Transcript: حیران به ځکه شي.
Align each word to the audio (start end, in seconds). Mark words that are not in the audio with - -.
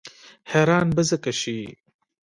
حیران 0.51 0.87
به 0.95 1.01
ځکه 1.09 1.31
شي. 1.39 1.59